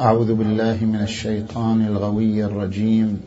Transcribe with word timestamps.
أعوذ 0.00 0.34
بالله 0.34 0.84
من 0.84 1.02
الشيطان 1.02 1.86
الغوي 1.86 2.44
الرجيم. 2.44 3.20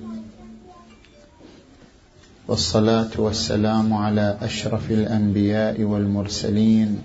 والصلاة 2.48 3.10
والسلام 3.18 3.94
على 3.94 4.38
أشرف 4.42 4.92
الأنبياء 4.92 5.82
والمرسلين 5.82 7.02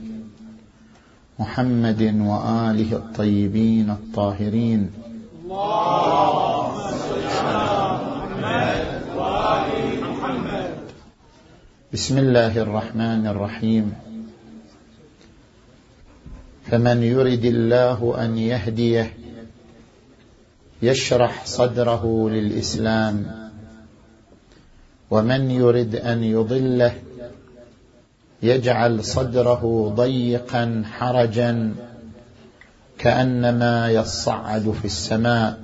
محمد 1.38 2.02
وآله 2.02 2.90
الطيبين 2.92 3.90
الطاهرين. 3.90 4.90
بسم 11.92 12.18
الله 12.18 12.58
الرحمن 12.58 13.26
الرحيم. 13.26 13.92
فمن 16.66 17.02
يرد 17.02 17.44
الله 17.44 18.24
أن 18.24 18.38
يهديه 18.38 19.21
يشرح 20.82 21.46
صدره 21.46 22.30
للإسلام. 22.30 23.42
ومن 25.10 25.50
يرد 25.50 25.96
أن 25.96 26.24
يضله 26.24 26.94
يجعل 28.42 29.04
صدره 29.04 29.92
ضيقا 29.96 30.82
حرجا 30.92 31.74
كأنما 32.98 33.90
يصعد 33.90 34.70
في 34.70 34.84
السماء. 34.84 35.60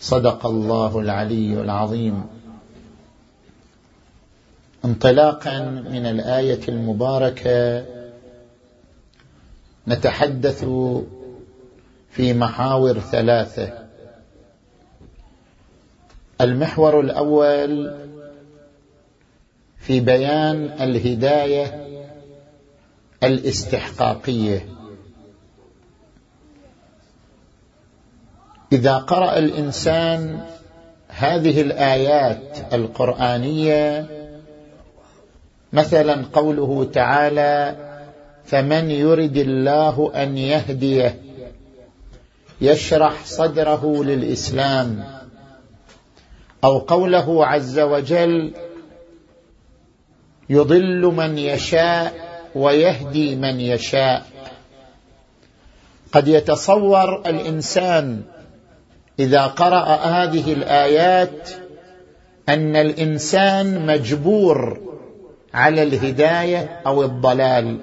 صدق 0.00 0.46
الله 0.46 1.00
العلي 1.00 1.60
العظيم. 1.60 2.24
انطلاقا 4.84 5.58
من 5.90 6.06
الآية 6.06 6.60
المباركة 6.68 7.84
نتحدث 9.88 10.64
في 12.14 12.34
محاور 12.34 12.98
ثلاثة. 12.98 13.72
المحور 16.40 17.00
الأول 17.00 17.94
في 19.78 20.00
بيان 20.00 20.64
الهداية 20.80 21.86
الاستحقاقية. 23.22 24.66
إذا 28.72 28.96
قرأ 28.96 29.38
الإنسان 29.38 30.40
هذه 31.08 31.60
الآيات 31.60 32.74
القرآنية 32.74 34.06
مثلا 35.72 36.24
قوله 36.32 36.90
تعالى 36.92 37.76
فمن 38.44 38.90
يرد 38.90 39.36
الله 39.36 40.12
أن 40.14 40.38
يهديه 40.38 41.24
يشرح 42.60 43.24
صدره 43.24 44.04
للإسلام 44.04 45.04
أو 46.64 46.78
قوله 46.78 47.46
عز 47.46 47.78
وجل 47.78 48.54
يضل 50.50 51.00
من 51.00 51.38
يشاء 51.38 52.14
ويهدي 52.54 53.36
من 53.36 53.60
يشاء. 53.60 54.26
قد 56.12 56.28
يتصور 56.28 57.20
الإنسان 57.26 58.22
إذا 59.18 59.46
قرأ 59.46 59.94
هذه 59.94 60.52
الآيات 60.52 61.50
أن 62.48 62.76
الإنسان 62.76 63.86
مجبور 63.86 64.80
على 65.54 65.82
الهداية 65.82 66.80
أو 66.86 67.02
الضلال. 67.02 67.78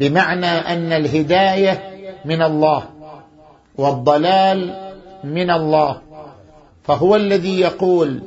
بمعنى 0.00 0.46
أن 0.46 0.92
الهداية 0.92 1.90
من 2.24 2.42
الله. 2.42 2.99
والضلال 3.80 4.90
من 5.24 5.50
الله. 5.50 6.00
فهو 6.84 7.16
الذي 7.16 7.60
يقول 7.60 8.22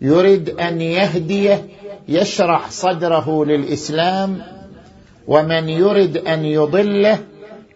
يريد 0.00 0.48
أن 0.60 0.80
يهديه 0.80 1.68
يشرح 2.08 2.70
صدره 2.70 3.44
للإسلام 3.44 4.42
ومن 5.28 5.68
يرد 5.68 6.16
أن 6.16 6.44
يضله 6.44 7.18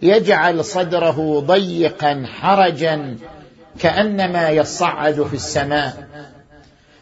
يجعل 0.03 0.65
صدره 0.65 1.41
ضيقا 1.41 2.25
حرجا 2.41 3.17
كأنما 3.78 4.50
يصعد 4.50 5.22
في 5.22 5.34
السماء. 5.34 6.09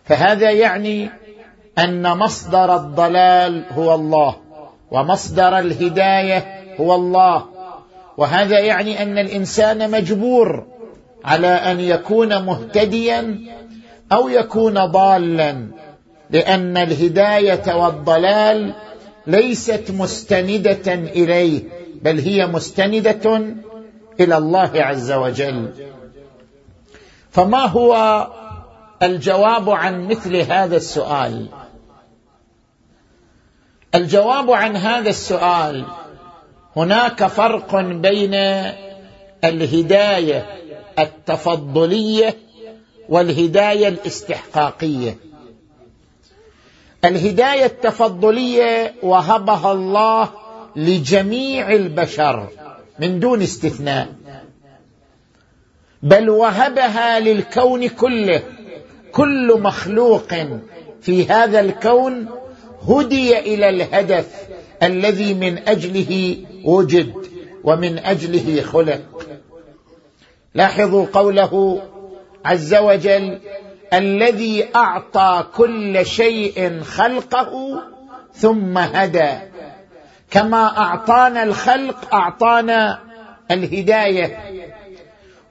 فهذا 0.05 0.51
يعني 0.51 1.11
أن 1.79 2.19
مصدر 2.19 2.77
الضلال 2.77 3.65
هو 3.71 3.95
الله 3.95 4.37
ومصدر 4.91 5.59
الهداية 5.59 6.45
هو 6.81 6.95
الله. 6.95 7.58
وهذا 8.19 8.59
يعني 8.59 9.03
أن 9.03 9.19
الإنسان 9.19 9.91
مجبور 9.91 10.67
على 11.25 11.47
أن 11.47 11.81
يكون 11.81 12.45
مهتديا 12.45 13.39
أو 14.13 14.29
يكون 14.29 14.85
ضالا 14.87 15.67
لأن 16.31 16.77
الهداية 16.77 17.75
والضلال 17.75 18.75
ليست 19.27 19.91
مستندة 19.91 20.95
إليه 20.95 21.63
بل 22.03 22.19
هي 22.19 22.47
مستندة 22.47 23.55
إلى 24.21 24.37
الله 24.39 24.71
عز 24.75 25.13
وجل. 25.13 25.71
فما 27.31 27.67
هو 27.67 28.27
الجواب 29.03 29.71
عن 29.71 30.07
مثل 30.07 30.37
هذا 30.37 30.77
السؤال؟ 30.77 31.47
الجواب 33.95 34.51
عن 34.51 34.77
هذا 34.77 35.11
السؤال 35.11 35.85
هناك 36.77 37.27
فرق 37.27 37.81
بين 37.81 38.35
الهداية 39.45 40.47
التفضلية 40.99 42.37
والهداية 43.09 43.89
الاستحقاقية. 43.89 45.17
الهداية 47.05 47.65
التفضلية 47.65 48.95
وهبها 49.03 49.73
الله 49.73 50.31
لجميع 50.77 51.73
البشر 51.73 52.49
من 52.99 53.21
دون 53.21 53.43
استثناء 53.43 54.09
بل 56.03 56.31
وهبها 56.31 57.21
للكون 57.21 57.89
كله. 57.89 58.43
كل 59.13 59.61
مخلوق 59.61 60.35
في 61.03 61.27
هذا 61.27 61.61
الكون 61.61 62.29
هدي 62.89 63.39
إلى 63.39 63.69
الهدف 63.69 64.27
الذي 64.83 65.35
من 65.35 65.69
أجله 65.69 66.37
وجد 66.69 67.15
ومن 67.65 67.99
أجله 67.99 68.63
خلق. 68.63 69.03
لاحظوا 70.55 71.07
قوله 71.13 71.83
عز 72.45 72.75
وجل 72.75 73.39
الذي 73.93 74.69
أعطى 74.77 75.45
كل 75.57 76.07
شيء 76.07 76.81
خلقه 76.81 77.83
ثم 78.33 78.79
هدى. 78.79 79.33
كما 80.31 80.79
أعطانا 80.79 81.43
الخلق 81.43 82.15
أعطانا 82.15 82.99
الهداية. 83.51 84.39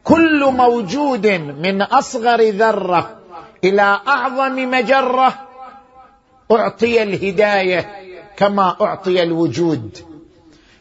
كل 0.03 0.45
موجود 0.45 1.27
من 1.63 1.81
أصغر 1.81 2.41
ذرة 2.41 3.19
إلى 3.63 3.99
أعظم 4.07 4.55
مجرة 4.71 5.33
أعطي 6.51 7.03
الهداية 7.03 7.91
كما 8.37 8.75
أعطي 8.81 9.23
الوجود. 9.23 9.97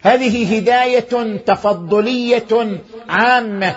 هذه 0.07 0.59
هداية 0.59 1.37
تفضلية 1.37 2.81
عامة. 3.09 3.77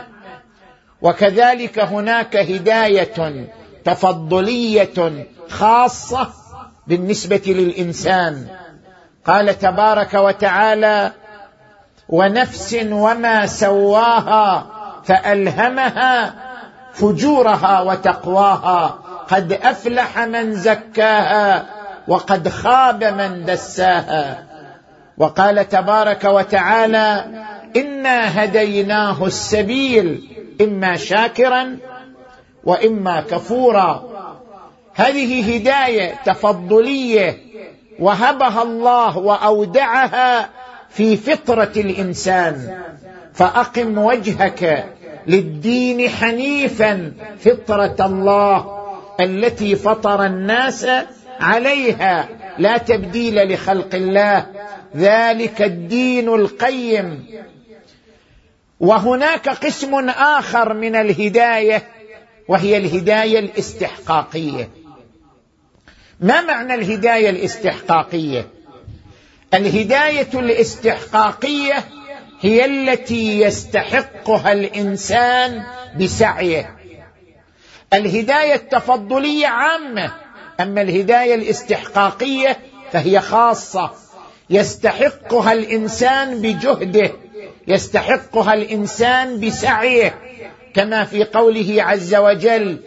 وكذلك 1.01 1.79
هناك 1.79 2.35
هداية 2.35 3.47
تفضلية 3.85 5.27
خاصة 5.49 6.29
بالنسبة 6.87 7.41
للإنسان. 7.45 8.47
قال 9.25 9.59
تبارك 9.59 10.13
وتعالى 10.13 11.11
ونفس 12.09 12.77
وما 12.91 13.45
سواها 13.45 14.67
فألهمها 15.03 16.33
فجورها 16.93 17.81
وتقواها. 17.81 18.99
قد 19.29 19.53
أفلح 19.53 20.19
من 20.19 20.55
زكاها 20.55 21.65
وقد 22.07 22.49
خاب 22.49 23.03
من 23.03 23.45
دساها. 23.45 24.48
وقال 25.19 25.69
تبارك 25.69 26.23
وتعالى 26.23 27.25
إنا 27.75 28.43
هديناه 28.43 29.25
السبيل 29.25 30.29
إما 30.61 30.95
شاكرا 30.95 31.77
وإما 32.63 33.21
كفورا. 33.21 34.03
هذه 34.93 35.55
هداية 35.55 36.15
تفضلية 36.25 37.37
وهبها 37.99 38.61
الله 38.61 39.17
وأودعها 39.17 40.49
في 40.89 41.17
فطرة 41.17 41.71
الإنسان. 41.77 42.77
فأقم 43.33 43.97
وجهك 43.97 44.85
للدين 45.27 46.09
حنيفا 46.09 47.13
فطرة 47.39 47.95
الله 48.05 48.79
التي 49.19 49.75
فطر 49.75 50.25
الناس 50.25 50.87
عليها. 51.41 52.38
لا 52.59 52.77
تبديل 52.77 53.53
لخلق 53.53 53.95
الله. 53.95 54.45
ذلك 54.95 55.61
الدين 55.61 56.29
القيم. 56.29 57.25
وهناك 58.79 59.49
قسم 59.49 60.09
آخر 60.09 60.73
من 60.73 60.95
الهداية 60.95 61.83
وهي 62.47 62.77
الهداية 62.77 63.39
الاستحقاقية. 63.39 64.69
ما 66.19 66.41
معنى 66.41 66.73
الهداية 66.73 67.29
الاستحقاقية؟ 67.29 68.47
الهداية 69.53 70.29
الاستحقاقية 70.33 71.83
هي 72.41 72.65
التي 72.65 73.41
يستحقها 73.41 74.51
الإنسان 74.51 75.63
بسعيه. 75.99 76.75
الهداية 77.93 78.55
التفضلية 78.55 79.47
عامة 79.47 80.11
أما 80.59 80.81
الهداية 80.81 81.35
الاستحقاقية 81.35 82.57
فهي 82.91 83.19
خاصة. 83.19 83.91
يستحقها 84.49 85.53
الإنسان 85.53 86.41
بجهده 86.41 87.11
يستحقها 87.67 88.53
الإنسان 88.53 89.39
بسعيه 89.39 90.15
كما 90.73 91.03
في 91.05 91.23
قوله 91.23 91.75
عز 91.83 92.15
وجل 92.15 92.77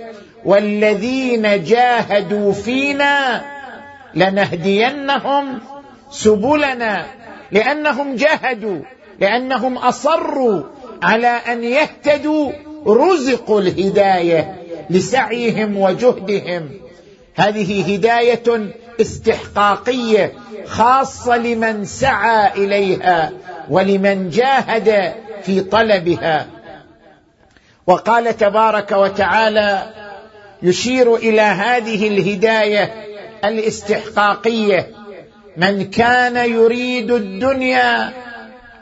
والذين 0.45 1.65
جاهدوا 1.65 2.53
فينا 2.53 3.45
لنهدينهم 4.15 5.61
سبلنا. 6.11 7.07
لأنهم 7.53 8.17
جاهدوا 8.17 8.81
لأنهم 9.21 9.79
أصروا 9.79 10.63
على 11.03 11.27
أن 11.27 11.65
يهتدوا 11.65 12.53
رزقوا 12.87 13.61
الهداية 13.61 14.57
لسعيهم 14.91 15.77
وجهدهم. 15.77 16.71
هذه 17.35 17.95
هداية 17.95 18.73
استحقاقية 19.01 20.33
خاصة 20.67 21.37
لمن 21.37 21.85
سعى 21.85 22.65
إليها 22.65 23.33
ولمن 23.71 24.31
جاهد 24.31 25.15
في 25.43 25.61
طلبها. 25.61 26.47
وقال 27.87 28.37
تبارك 28.37 28.93
وتعالى 28.93 29.83
يشير 30.63 31.17
إلى 31.17 31.41
هذه 31.41 32.09
الهداية 32.09 32.95
الاستحقاقية 33.45 34.91
من 35.57 35.91
كان 35.91 36.37
يريد 36.51 37.11
الدنيا 37.11 38.13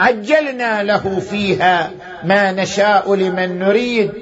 عجلنا 0.00 0.82
له 0.82 1.20
فيها 1.30 1.90
ما 2.24 2.52
نشاء 2.52 3.14
لمن 3.14 3.58
نريد. 3.58 4.12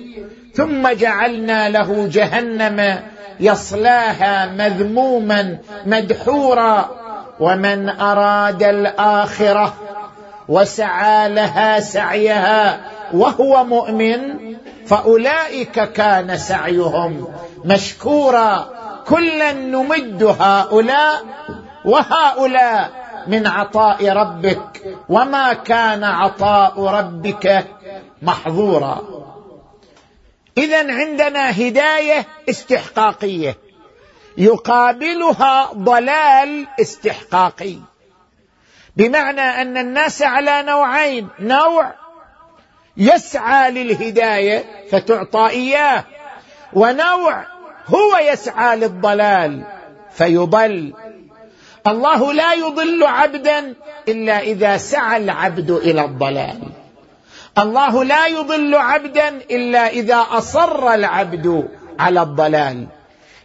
ثم 0.58 0.88
جعلنا 0.88 1.68
له 1.68 2.08
جهنم 2.12 3.00
يصلاها 3.40 4.46
مذموما 4.46 5.58
مدحورا 5.86 6.90
ومن 7.40 7.88
أراد 7.88 8.62
الآخرة 8.62 9.74
وسعى 10.48 11.28
لها 11.28 11.80
سعيها 11.80 12.80
وهو 13.12 13.64
مؤمن 13.64 14.20
فأولئك 14.86 15.92
كان 15.92 16.36
سعيهم 16.36 17.28
مشكورا 17.64 18.68
كلا 19.08 19.52
نمد 19.52 20.36
هؤلاء 20.40 21.22
وهؤلاء 21.84 22.90
من 23.26 23.46
عطاء 23.46 24.08
ربك 24.08 24.82
وما 25.08 25.52
كان 25.52 26.04
عطاء 26.04 26.84
ربك 26.84 27.64
محظورا 28.22 29.02
اذا 30.58 30.92
عندنا 30.94 31.50
هداية 31.50 32.26
استحقاقية. 32.48 33.56
يقابلها 34.38 35.72
ضلال 35.72 36.66
استحقاقي. 36.80 37.76
بمعنى 38.96 39.40
أن 39.40 39.76
الناس 39.76 40.22
على 40.22 40.62
نوعين. 40.62 41.28
نوع 41.40 41.94
يسعى 42.96 43.70
للهداية 43.70 44.64
فتعطى 44.90 45.48
إياه. 45.50 46.04
ونوع 46.72 47.46
هو 47.86 48.18
يسعى 48.32 48.76
للضلال 48.76 49.64
فيضل. 50.10 50.94
الله 51.86 52.32
لا 52.32 52.52
يضل 52.52 53.04
عبدا 53.04 53.74
إلا 54.08 54.38
إذا 54.40 54.76
سعى 54.76 55.16
العبد 55.16 55.70
إلى 55.70 56.04
الضلال. 56.04 56.67
الله 57.58 58.04
لا 58.04 58.26
يضل 58.26 58.74
عبدا 58.74 59.28
إلا 59.28 59.88
إذا 59.88 60.26
أصر 60.30 60.94
العبد 60.94 61.68
على 61.98 62.22
الضلال. 62.22 62.86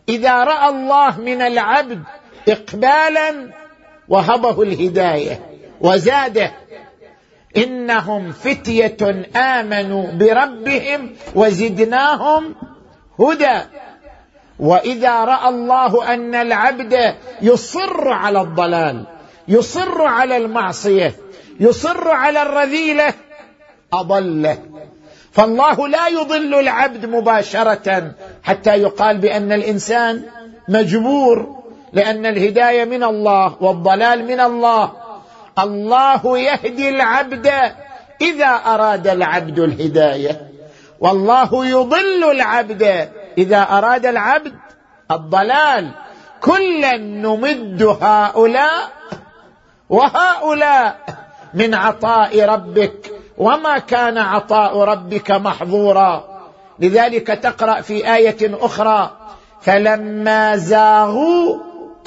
إذا 0.10 0.44
رأى 0.44 0.70
الله 0.70 1.22
من 1.22 1.42
العبد 1.42 2.04
اقبالا 2.50 3.50
وهبه 4.10 4.62
الهداية 4.62 5.40
وزاده. 5.82 6.52
إنهم 7.58 8.32
فتية 8.32 9.28
آمنوا 9.36 10.12
بربهم 10.12 11.16
وزدناهم 11.36 12.56
هدى. 13.20 13.60
وإذا 14.60 15.26
رأى 15.26 15.50
الله 15.50 16.14
أن 16.14 16.36
العبد 16.36 17.16
يصر 17.42 18.10
على 18.10 18.42
الضلال 18.42 19.06
يصر 19.48 20.02
على 20.02 20.38
المعصية 20.38 21.16
يصر 21.60 22.10
على 22.10 22.42
الرذيلة 22.42 23.14
أضله. 23.94 24.58
فالله 25.32 25.88
لا 25.88 26.08
يضل 26.08 26.54
العبد 26.54 27.06
مباشرة 27.06 28.12
حتى 28.44 28.70
يقال 28.70 29.18
بأن 29.18 29.52
الإنسان 29.52 30.24
مجبور 30.68 31.64
لأن 31.94 32.26
الهداية 32.26 32.86
من 32.86 33.04
الله 33.04 33.56
والضلال 33.62 34.26
من 34.26 34.40
الله. 34.40 34.92
الله 35.60 36.38
يهدي 36.38 36.90
العبد 36.90 37.52
إذا 38.22 38.48
أراد 38.48 39.08
العبد 39.08 39.60
الهداية. 39.60 40.42
والله 41.00 41.66
يضل 41.66 42.32
العبد 42.32 43.10
إذا 43.38 43.62
أراد 43.62 44.06
العبد 44.06 44.54
الضلال. 45.12 45.92
كلا 46.42 46.98
نمد 46.98 47.98
هؤلاء 48.02 48.90
وهؤلاء 49.90 50.98
من 51.54 51.76
عطاء 51.76 52.46
ربك. 52.46 53.13
وما 53.38 53.78
كان 53.78 54.18
عطاء 54.18 54.80
ربك 54.80 55.32
محظورا. 55.32 56.24
لذلك 56.80 57.28
تقرأ 57.28 57.82
في 57.82 58.14
آية 58.16 58.38
أخرى 58.42 59.12
فلما 59.62 60.56
زاغوا 60.56 61.58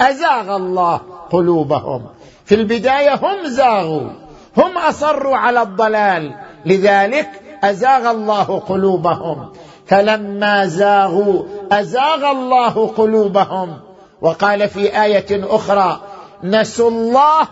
أزاغ 0.01 0.55
الله 0.55 1.01
قلوبهم. 1.31 2.05
في 2.45 2.55
البداية 2.55 3.15
هم 3.15 3.47
زاغوا 3.47 4.09
هم 4.57 4.77
أصروا 4.77 5.37
على 5.37 5.61
الضلال 5.61 6.35
لذلك 6.65 7.29
أزاغ 7.63 8.11
الله 8.11 8.59
قلوبهم. 8.67 9.53
فلما 9.87 10.65
زاغوا 10.65 11.43
أزاغ 11.71 12.31
الله 12.31 12.87
قلوبهم. 12.97 13.79
وقال 14.21 14.69
في 14.69 15.03
آية 15.03 15.55
أخرى 15.55 15.99
نسوا 16.43 16.89
الله 16.89 17.47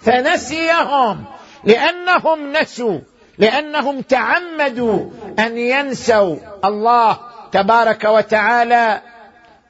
فنسيهم. 0.00 1.24
لأنهم 1.64 2.52
نسوا 2.52 2.98
لأنهم 3.38 4.00
تعمدوا 4.00 5.10
أن 5.38 5.58
ينسوا 5.58 6.36
الله 6.64 7.18
تبارك 7.52 8.04
وتعالى 8.04 9.00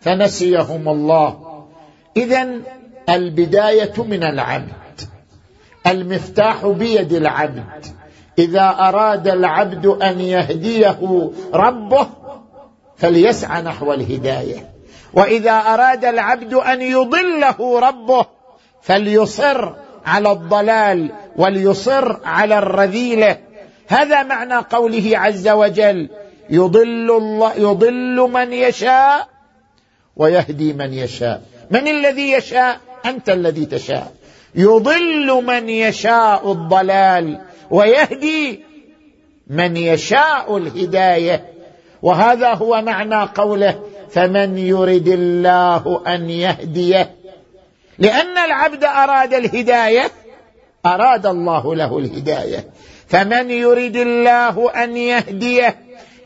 فنسيهم 0.00 0.88
الله. 0.88 1.64
اذا 2.16 2.48
البداية 3.08 3.92
من 3.98 4.24
العبد 4.24 5.00
المفتاح 5.86 6.66
بيد 6.66 7.12
العبد 7.12 7.86
إذا 8.38 8.76
أراد 8.80 9.28
العبد 9.28 9.86
أن 9.86 10.20
يهديه 10.20 11.30
ربه 11.54 12.06
فليسعى 12.96 13.62
نحو 13.62 13.92
الهداية. 13.92 14.70
وإذا 15.12 15.52
أراد 15.52 16.04
العبد 16.04 16.54
أن 16.54 16.82
يضله 16.82 17.78
ربه 17.78 18.26
فليصر 18.82 19.72
على 20.06 20.32
الضلال. 20.32 21.12
وليصر 21.36 22.16
على 22.24 22.58
الرذيلة. 22.58 23.38
هذا 23.88 24.22
معنى 24.22 24.54
قوله 24.54 25.18
عز 25.18 25.48
وجل 25.48 26.08
يضل 26.50 27.10
الله 27.16 27.54
يضل 27.54 28.16
من 28.16 28.52
يشاء 28.52 29.28
ويهدي 30.16 30.72
من 30.72 30.94
يشاء. 30.94 31.42
من 31.70 31.88
الذي 31.88 32.32
يشاء؟ 32.32 32.80
أنت 33.06 33.30
الذي 33.30 33.66
تشاء. 33.66 34.12
يضل 34.54 35.44
من 35.44 35.68
يشاء 35.68 36.52
الضلال 36.52 37.40
ويهدي 37.70 38.60
من 39.46 39.76
يشاء 39.76 40.56
الهداية. 40.56 41.44
وهذا 42.02 42.54
هو 42.54 42.82
معنى 42.82 43.22
قوله 43.34 43.82
فمن 44.10 44.58
يرد 44.58 45.08
الله 45.08 46.02
أن 46.06 46.30
يهديه. 46.30 47.14
لأن 47.98 48.38
العبد 48.38 48.84
أراد 48.84 49.34
الهداية 49.34 50.10
أراد 50.86 51.26
الله 51.26 51.74
له 51.74 51.98
الهداية. 51.98 52.70
فمن 53.08 53.50
يرد 53.50 53.96
الله 53.96 54.70
أن 54.70 54.96
يهديه 54.96 55.76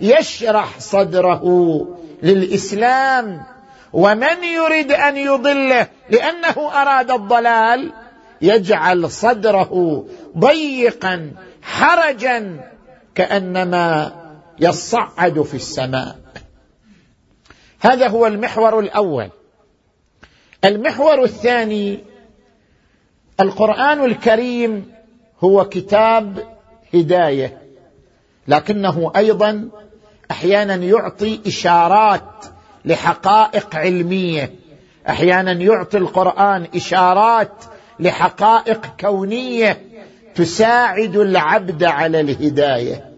يشرح 0.01 0.79
صدره 0.79 1.45
للإسلام. 2.23 3.43
ومن 3.93 4.45
يرد 4.45 4.93
أن 4.93 5.17
يضله 5.17 5.87
لأنه 6.11 6.71
أراد 6.83 7.11
الضلال 7.11 7.93
يجعل 8.43 9.11
صدره 9.11 10.05
ضيقا 10.39 11.33
حرجا 11.63 12.61
كأنما 13.15 14.13
يصعد 14.59 15.43
في 15.43 15.55
السماء. 15.55 16.17
هذا 17.81 18.09
هو 18.09 18.27
المحور 18.27 18.79
الأول. 18.79 19.31
المحور 20.65 21.25
الثاني 21.25 22.05
القرآن 23.41 24.05
الكريم 24.05 24.93
هو 25.45 25.64
كتاب 25.64 26.38
هداية 26.95 27.59
لكنه 28.49 29.12
أيضا 29.17 29.69
أحيانا 30.31 30.75
يعطي 30.75 31.41
إشارات 31.47 32.45
لحقائق 32.85 33.76
علمية 33.76 34.55
أحيانا 35.09 35.53
يعطي 35.53 35.99
القرآن 35.99 36.67
إشارات 36.75 37.64
لحقائق 38.00 38.87
كونية 39.00 39.83
تساعد 40.35 41.17
العبد 41.17 41.85
على 41.85 42.21
الهداية. 42.21 43.11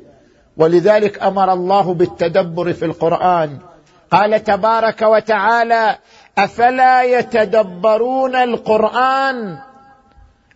ولذلك 0.56 1.22
أمر 1.22 1.52
الله 1.52 1.94
بالتدبر 1.94 2.72
في 2.72 2.84
القرآن. 2.84 3.58
قال 4.10 4.44
تبارك 4.44 5.02
وتعالى 5.02 5.98
أفلا 6.38 7.02
يتدبرون 7.02 8.36
القرآن 8.36 9.58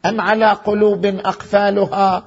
أم 0.07 0.21
على 0.21 0.47
قلوب 0.47 1.07
أقفالها؟ 1.07 2.25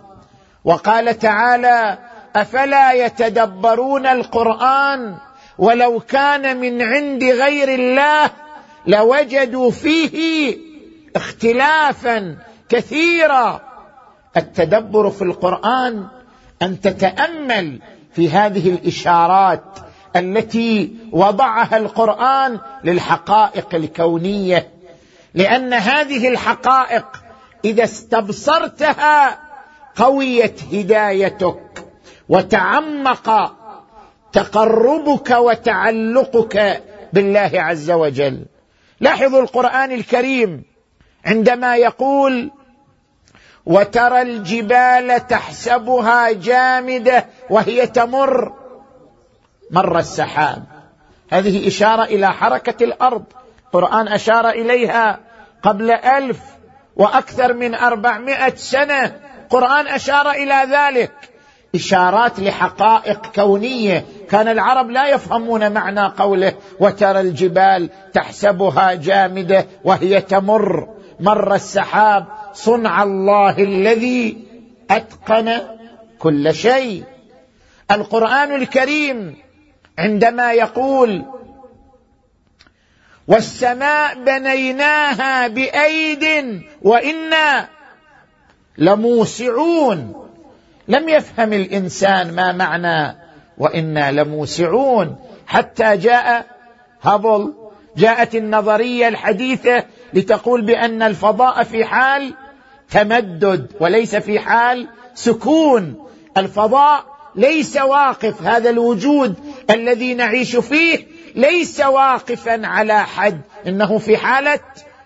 وقال 0.63 1.20
تعالى 1.20 1.98
أفلا 2.36 2.92
يتدبرون 2.94 4.06
القرآن 4.06 5.15
ولو 5.58 6.00
كان 6.00 6.58
من 6.58 6.82
عند 6.82 7.24
غير 7.24 7.70
الله 7.70 8.30
لوجدوا 8.88 9.72
فيه 9.72 10.58
اختلافا 11.15 12.38
كثيرا. 12.70 13.62
التدبر 14.38 15.10
في 15.10 15.22
القرآن 15.22 16.08
أن 16.62 16.82
تتأمل 16.82 17.80
في 18.13 18.30
هذه 18.30 18.70
الإشارات 18.70 19.63
التي 20.15 20.96
وضعها 21.12 21.77
القرآن 21.77 22.60
للحقائق 22.84 23.75
الكونية 23.75 24.68
لأن 25.34 25.74
هذه 25.74 26.27
الحقائق 26.27 27.06
إذا 27.65 27.84
استبصرتها 27.84 29.39
قويت 29.96 30.62
هدايتك 30.74 31.86
وتعمق 32.29 33.55
تقربك 34.34 35.32
وتعلقك 35.32 36.84
بالله 37.13 37.51
عز 37.53 37.91
وجل. 37.91 38.46
لاحظوا 39.00 39.41
القرآن 39.41 39.91
الكريم 39.91 40.63
عندما 41.25 41.75
يقول 41.75 42.51
وترى 43.65 44.22
الجبال 44.22 45.27
تحسبها 45.27 46.32
جامدة 46.32 47.25
وهي 47.50 47.88
تمر 47.88 48.53
مر 49.72 50.00
السحاب. 50.00 50.63
هذه 51.32 51.67
إشارة 51.67 52.03
إلى 52.03 52.34
حركة 52.34 52.84
الأرض. 52.84 53.24
القران 53.65 54.08
أشار 54.08 54.50
إليها 54.50 55.20
قبل 55.63 55.91
ألف 55.91 56.39
وأكثر 56.96 57.54
من 57.54 57.76
أربعمائة 57.76 58.56
سنة. 58.56 59.16
القران 59.44 59.88
أشار 59.88 60.32
إلى 60.32 60.68
ذلك. 60.72 61.12
إشارات 61.76 62.40
لحقائق 62.40 63.22
كونية. 63.36 64.06
كان 64.30 64.48
العرب 64.48 64.90
لا 64.90 65.08
يفهمون 65.08 65.72
معنى 65.72 66.06
قوله 66.06 66.54
وترى 66.80 67.20
الجبال 67.20 67.90
تحسبها 68.14 68.94
جامدة 68.94 69.66
وهي 69.84 70.22
تمر. 70.22 70.88
مر 71.20 71.56
السحاب 71.56 72.26
صنع 72.54 73.04
الله 73.04 73.58
الذي 73.58 74.38
أتقن 74.92 75.62
كل 76.20 76.56
شيء. 76.56 77.04
القرآن 77.92 78.56
الكريم 78.56 79.36
عندما 79.98 80.54
يقول 80.54 81.26
والسماء 83.27 84.24
بنيناها 84.24 85.48
بأيد 85.48 86.25
وإنا 86.82 87.68
لموسعون. 88.77 90.13
لم 90.88 91.10
يفهم 91.10 91.53
الإنسان 91.53 92.36
ما 92.36 92.51
معنى 92.51 93.18
وإنا 93.58 94.12
لموسعون. 94.12 95.15
حتى 95.48 95.98
جاء 95.98 96.46
هابل 97.01 97.53
جاءت 97.98 98.36
النظرية 98.36 99.08
الحديثة 99.08 99.84
لتقول 100.13 100.62
بأن 100.62 101.01
الفضاء 101.01 101.63
في 101.63 101.86
حال 101.86 102.34
تمدد 102.92 103.72
وليس 103.80 104.15
في 104.15 104.39
حال 104.39 104.88
سكون. 105.15 106.08
الفضاء 106.38 107.06
ليس 107.36 107.77
واقف 107.77 108.42
هذا 108.42 108.70
الوجود 108.70 109.36
الذي 109.70 110.13
نعيش 110.13 110.56
فيه 110.56 111.12
ليس 111.36 111.80
واقفا 111.80 112.68
على 112.68 113.04
حد. 113.04 113.42
إنه 113.68 113.98
في 113.98 114.18
حالة 114.18 114.60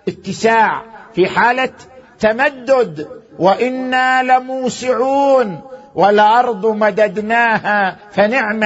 اتساع 0.08 0.84
في 1.16 1.28
حالة 1.28 1.74
تمدد. 2.20 3.08
وإنا 3.40 4.24
لموسعون 4.24 5.62
والأرض 5.96 6.66
مددناها 6.66 7.98
فنعم 8.12 8.64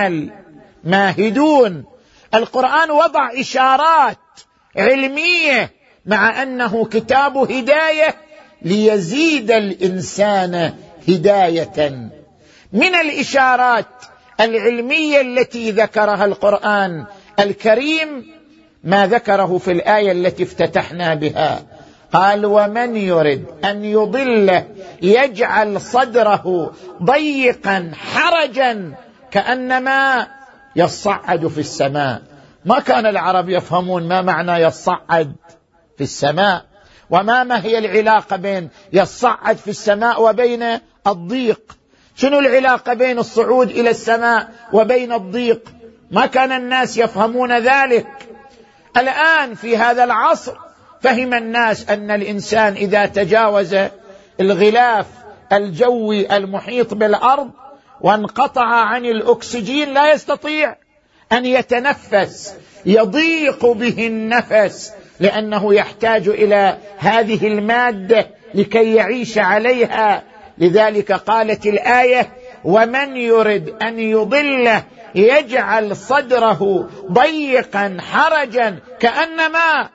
الماهدون 0.86 1.84
القرآن 2.34 2.92
وضع 2.92 3.32
إشارات 3.40 4.18
علمية 4.78 5.72
مع 6.06 6.44
أنه 6.44 6.86
كتاب 6.86 7.38
هداية 7.38 8.16
ليزيد 8.62 9.52
الإنسان 9.52 10.74
هداية. 11.08 12.10
من 12.74 12.96
الإشارات 12.96 13.86
العلمية 14.40 15.22
التي 15.22 15.72
ذكرها 15.72 16.26
القرآن 16.26 17.06
الكريم 17.40 18.26
ما 18.84 19.08
ذكره 19.08 19.58
في 19.58 19.72
الآية 19.72 20.12
التي 20.12 20.44
افتتحنا 20.44 21.14
بها. 21.14 21.64
قال 22.14 22.46
ومن 22.46 22.96
يرد 22.96 23.46
أن 23.66 23.86
يضله 23.86 24.66
يجعل 25.02 25.82
صدره 25.82 26.74
ضيقا 27.04 27.92
حرجا 27.94 28.94
كأنما 29.32 30.28
يصعد 30.76 31.48
في 31.48 31.60
السماء. 31.60 32.22
ما 32.66 32.80
كان 32.80 33.06
العرب 33.06 33.50
يفهمون 33.50 34.08
ما 34.08 34.22
معنى 34.22 34.64
يصعد 34.64 35.36
في 35.98 36.04
السماء 36.04 36.66
وما 37.10 37.44
ما 37.44 37.66
هي 37.66 37.78
العلاقة 37.78 38.36
بين 38.36 38.70
يصعد 38.94 39.58
في 39.58 39.70
السماء 39.70 40.24
وبين 40.24 40.64
الضيق. 41.08 41.62
شنو 42.16 42.40
العلاقة 42.40 42.94
بين 42.94 43.20
الصعود 43.20 43.70
إلى 43.70 43.90
السماء 43.90 44.50
وبين 44.74 45.14
الضيق؟ 45.14 45.62
ما 46.12 46.26
كان 46.26 46.52
الناس 46.52 46.98
يفهمون 46.98 47.60
ذلك. 47.60 48.08
الآن 48.98 49.56
في 49.56 49.78
هذا 49.78 50.04
العصر 50.04 50.54
فهم 51.02 51.34
الناس 51.34 51.90
أن 51.90 52.12
الإنسان 52.12 52.74
إذا 52.74 53.06
تجاوز 53.06 53.76
الغلاف 54.40 55.06
الجوي 55.52 56.36
المحيط 56.38 56.94
بالأرض 56.94 57.52
وانقطع 58.02 58.66
عن 58.66 59.06
الأكسجين 59.06 59.94
لا 59.94 60.12
يستطيع 60.12 60.76
أن 61.32 61.46
يتنفس 61.46 62.56
يضيق 62.86 63.66
به 63.66 64.08
النفس 64.08 64.94
لأنه 65.20 65.74
يحتاج 65.74 66.28
إلى 66.28 66.78
هذه 66.98 67.48
المادة 67.48 68.28
لكي 68.54 68.96
يعيش 68.96 69.38
عليها. 69.38 70.24
لذلك 70.58 71.12
قالت 71.12 71.66
الآية 71.66 72.30
ومن 72.64 73.18
يرد 73.18 73.76
أن 73.82 74.00
يضله 74.00 74.84
يجعل 75.16 75.96
صدره 75.96 76.90
ضيقا 77.12 77.98
حرجا 78.00 78.80
كأنما 79.00 79.90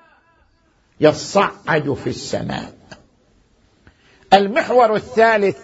يصعد 1.00 1.92
في 2.04 2.10
السماء. 2.10 2.72
المحور 4.32 4.94
الثالث 4.94 5.58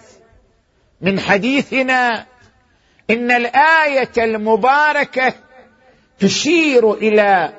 من 1.01 1.19
حديثنا 1.19 2.25
إن 3.09 3.31
الآية 3.31 4.11
المباركة 4.17 5.33
تشير 6.19 6.93
إلى 6.93 7.53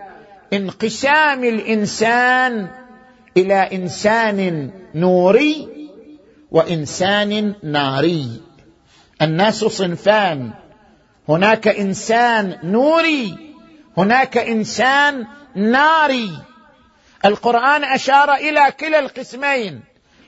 انقسام 0.52 1.44
الإنسان 1.44 2.68
إلى 3.36 3.54
إنسان 3.54 4.70
نوري 4.94 5.68
وإنسان 6.50 7.54
ناري. 7.62 8.40
الناس 9.22 9.64
صنفان 9.64 10.50
هناك 11.28 11.68
إنسان 11.68 12.58
نوري 12.62 13.54
هناك 13.96 14.38
إنسان 14.38 15.26
ناري. 15.54 16.30
القرآن 17.24 17.84
أشار 17.84 18.34
إلى 18.34 18.72
كلا 18.80 18.98
القسمين. 18.98 19.80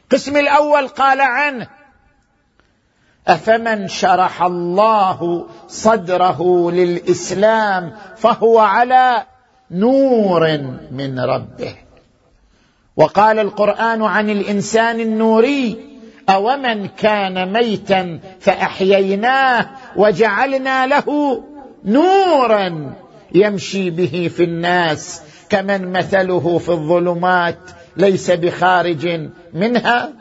القسم 0.05 0.37
الأول 0.37 0.89
قال 0.89 1.21
عنه 1.21 1.67
أفمن 3.29 3.89
شرح 3.89 4.43
الله 4.43 5.47
صدره 5.69 6.71
للإسلام 6.71 7.93
فهو 8.17 8.59
على 8.59 9.27
نور 9.71 10.59
من 10.91 11.21
ربه. 11.21 11.77
وقال 12.97 13.39
القرآن 13.39 14.03
عن 14.03 14.31
الإنسان 14.31 15.01
النوري 15.01 15.97
أومن 16.29 16.89
كان 16.89 17.53
ميتا 17.53 18.21
فأحييناه 18.41 19.67
وجعلنا 19.97 20.87
له 20.87 21.43
نورا 21.85 22.95
يمشي 23.35 23.91
به 23.91 24.31
في 24.37 24.45
الناس 24.45 25.23
كمن 25.49 25.93
مثله 25.93 26.59
في 26.59 26.69
الظلمات 26.69 27.59
ليس 27.97 28.31
بخارج 28.31 29.31
منها. 29.55 30.13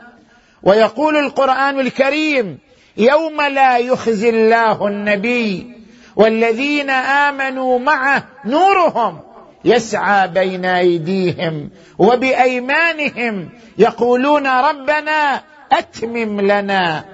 ويقول 0.63 1.17
القرآن 1.17 1.79
الكريم 1.79 2.57
يوم 2.97 3.41
لا 3.41 3.77
يخزي 3.77 4.29
الله 4.29 4.87
النبي 4.87 5.67
والذين 6.15 6.89
آمنوا 6.89 7.79
معه 7.79 8.25
نورهم 8.45 9.19
يسعى 9.65 10.27
بين 10.27 10.65
أيديهم 10.65 11.69
وبأيمانهم 11.97 13.49
يقولون 13.77 14.47
ربنا 14.47 15.41
أتمم 15.71 16.41
لنا 16.41 17.05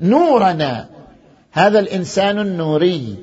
نورنا. 0.00 0.99
هذا 1.52 1.78
الإنسان 1.78 2.38
النوري 2.38 3.16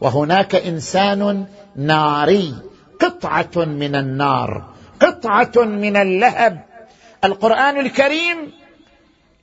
وهناك 0.00 0.54
إنسان 0.54 1.46
ناري 1.76 2.54
قطعة 3.00 3.64
من 3.64 3.94
النار 3.94 4.64
قطعة 5.00 5.64
من 5.64 5.96
اللهب. 5.96 6.64
القرآن 7.24 7.80
الكريم 7.80 8.52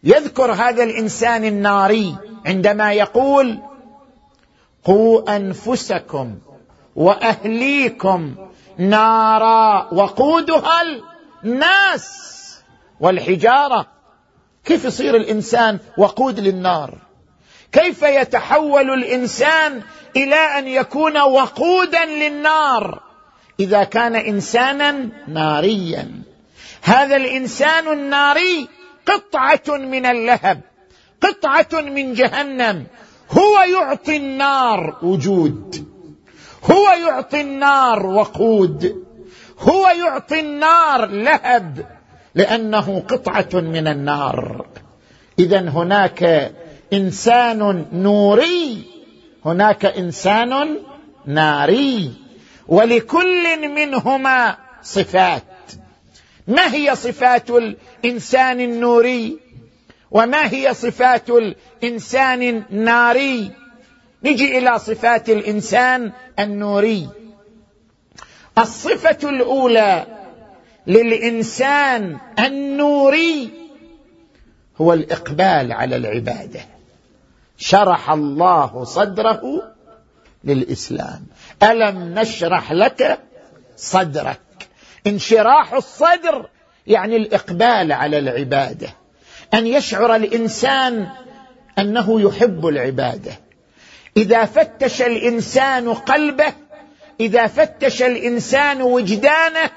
يذكر 0.04 0.52
هذا 0.52 0.84
الإنسان 0.84 1.46
الناري 1.46 2.16
عندما 2.46 2.94
يقول 2.94 3.60
قوا 4.84 5.36
أنفسكم 5.36 6.36
وأهليكم 6.96 8.36
نارا 8.78 9.94
وقودها 9.94 10.82
الناس 11.44 12.32
والحجارة. 13.00 13.88
كيف 14.66 14.86
يصير 14.86 15.16
الإنسان 15.16 15.80
وقود 15.98 16.40
للنار؟ 16.40 16.98
كيف 17.72 18.04
يتحول 18.04 18.90
الإنسان 18.90 19.82
إلى 20.16 20.36
أن 20.36 20.68
يكون 20.68 21.18
وقودا 21.18 22.06
للنار؟ 22.06 23.02
إذا 23.60 23.84
كان 23.84 24.16
إنسانا 24.16 25.10
ناريا. 25.28 26.12
هذا 26.82 27.16
الإنسان 27.16 27.88
الناري 27.88 28.68
قطعة 29.06 29.78
من 29.78 30.06
اللهب 30.06 30.62
قطعة 31.22 31.82
من 31.82 32.14
جهنم. 32.14 32.86
هو 33.32 33.62
يعطي 33.62 34.18
النار 34.18 34.98
وجود. 35.02 35.88
هو 36.64 36.92
يعطي 37.08 37.42
النار 37.42 38.06
وقود. 38.06 39.06
هو 39.60 39.88
يعطي 39.88 40.40
النار 40.40 41.06
لهب 41.06 41.86
لأنه 42.36 43.04
قطعة 43.10 43.50
من 43.54 43.88
النار. 43.88 44.66
اذا 45.40 45.60
هناك 45.60 46.52
إنسان 46.94 47.86
نوري 47.94 48.84
هناك 49.46 49.86
إنسان 49.86 50.78
ناري. 51.26 52.14
ولكل 52.68 53.70
منهما 53.70 54.58
صفات. 54.84 55.44
ما 56.48 56.74
هي 56.74 56.96
صفات 56.96 57.50
الإنسان 57.50 58.62
النوري؟ 58.62 59.38
وما 60.12 60.54
هي 60.54 60.74
صفات 60.74 61.30
الإنسان 61.30 62.42
الناري؟ 62.42 63.52
نجي 64.24 64.58
إلى 64.58 64.80
صفات 64.80 65.30
الإنسان 65.30 66.12
النوري. 66.40 67.10
الصفة 68.58 69.30
الأولى 69.30 70.06
للإنسان 70.88 72.18
النوري 72.40 73.50
هو 74.82 74.94
الإقبال 74.94 75.72
على 75.72 75.96
العبادة. 75.96 76.71
شرح 77.62 78.10
الله 78.10 78.84
صدره 78.84 79.42
للإسلام. 80.44 81.26
ألم 81.64 82.20
نشرح 82.20 82.72
لك 82.72 83.20
صدرك؟ 83.78 84.40
انشراح 85.08 85.74
الصدر 85.74 86.46
يعني 86.88 87.16
الإقبال 87.16 87.92
على 87.92 88.18
العبادة. 88.18 88.88
أن 89.54 89.68
يشعر 89.68 90.16
الإنسان 90.16 91.10
أنه 91.80 92.22
يحب 92.22 92.68
العبادة. 92.68 93.32
إذا 94.18 94.46
فتش 94.46 95.02
الإنسان 95.02 95.94
قلبه 95.94 96.54
إذا 97.20 97.48
فتش 97.48 98.02
الإنسان 98.02 98.82
وجدانه 98.82 99.70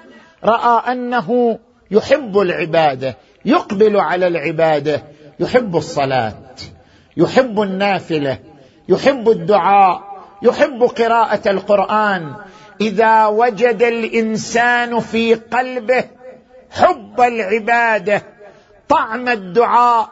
رأى 0.44 0.92
أنه 0.92 1.58
يحب 1.90 2.38
العبادة 2.38 3.16
يقبل 3.44 3.96
على 3.96 4.26
العبادة 4.26 5.02
يحب 5.40 5.76
الصلاة. 5.76 6.43
يحب 7.16 7.60
النافلة 7.60 8.38
يحب 8.88 9.28
الدعاء 9.28 10.14
يحب 10.42 10.82
قراءة 10.82 11.50
القرآن. 11.50 12.34
إذا 12.80 13.26
وجد 13.26 13.82
الإنسان 13.82 15.00
في 15.00 15.34
قلبه 15.34 16.04
حب 16.70 17.20
العبادة 17.20 18.22
طعم 18.88 19.28
الدعاء 19.28 20.08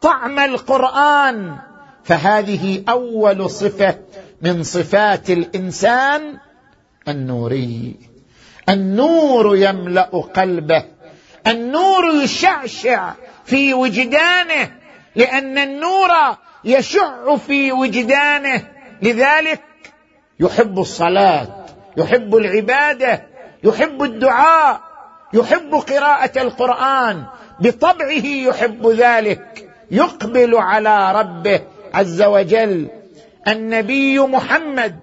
طعم 0.00 0.38
القرآن 0.38 1.56
فهذه 2.04 2.84
أول 2.88 3.50
صفة 3.50 3.98
من 4.42 4.62
صفات 4.62 5.30
الإنسان 5.30 6.38
النوري. 7.08 7.94
النور 8.68 9.56
يملأ 9.56 10.10
قلبه 10.34 10.84
النور 11.46 12.14
يشعشع 12.24 13.12
في 13.44 13.74
وجدانه. 13.74 14.79
لأن 15.16 15.58
النور 15.58 16.10
يشع 16.64 17.36
في 17.36 17.72
وجدانه. 17.72 18.62
لذلك 19.02 19.62
يحب 20.40 20.78
الصلاة 20.78 21.46
يحب 21.96 22.36
العبادة 22.36 23.22
يحب 23.64 24.02
الدعاء 24.02 24.80
يحب 25.32 25.74
قراءة 25.74 26.42
القرآن. 26.42 27.24
بطبعه 27.60 28.26
يحب 28.26 28.86
ذلك. 28.86 29.68
يقبل 29.90 30.54
على 30.54 31.12
ربه 31.12 31.60
عز 31.94 32.22
وجل. 32.22 32.88
النبي 33.48 34.18
محمد. 34.20 35.00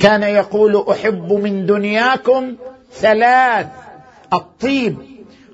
كان 0.00 0.22
يقول 0.22 0.84
أحب 0.90 1.32
من 1.32 1.66
دنياكم 1.66 2.56
ثلاث. 2.92 3.66
الطيب 4.32 4.98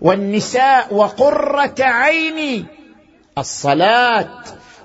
والنساء 0.01 0.95
وقرة 0.95 1.75
عيني 1.81 2.64
الصلاة. 3.38 4.29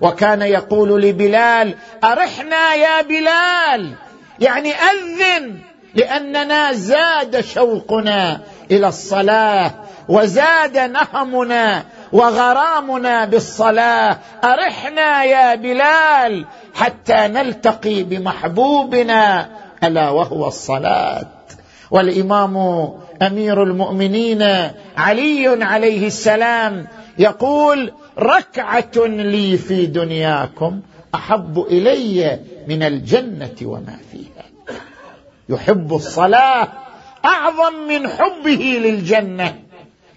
وكان 0.01 0.41
يقول 0.41 1.01
لبلال 1.01 1.75
أرحنا 2.03 2.73
يا 2.73 3.01
بلال. 3.01 3.93
يعني 4.39 4.73
أذن 4.73 5.59
لأننا 5.95 6.73
زاد 6.73 7.41
شوقنا 7.41 8.41
إلى 8.71 8.87
الصلاة 8.87 9.71
وزاد 10.09 10.77
نهمنا 10.77 11.83
وغرامنا 12.11 13.25
بالصلاة. 13.25 14.17
أرحنا 14.43 15.23
يا 15.23 15.55
بلال 15.55 16.45
حتى 16.75 17.13
نلتقي 17.13 18.03
بمحبوبنا 18.03 19.49
ألا 19.83 20.09
وهو 20.09 20.47
الصلاة. 20.47 21.27
والإمام 21.91 22.57
أمير 23.21 23.63
المؤمنين 23.63 24.41
علي 24.97 25.63
عليه 25.63 26.07
السلام 26.07 26.87
يقول 27.17 27.93
ركعة 28.19 29.05
لي 29.05 29.57
في 29.57 29.85
دنياكم 29.85 30.81
أحب 31.15 31.59
إلي 31.59 32.39
من 32.67 32.83
الجنة 32.83 33.55
وما 33.63 33.97
فيها. 34.11 34.77
يحب 35.49 35.93
الصلاة 35.93 36.67
أعظم 37.25 37.73
من 37.87 38.07
حبه 38.07 38.79
للجنة 38.83 39.59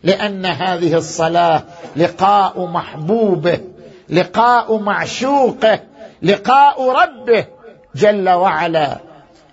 لأن 0.03 0.47
هذه 0.47 0.95
الصلاة 0.95 1.63
لقاء 1.97 2.67
محبوبه 2.67 3.61
لقاء 4.09 4.79
معشوقه 4.79 5.81
لقاء 6.23 6.91
ربه 6.91 7.47
جل 7.95 8.29
وعلا. 8.29 8.99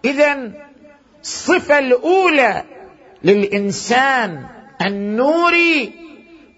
اذا 0.06 0.52
الصفة 1.24 1.80
الأولى 1.80 2.64
للإنسان 3.24 4.46
النوري 4.86 5.92